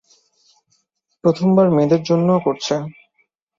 [1.23, 2.75] প্রথমবার মেয়েদের জন্যও করছে!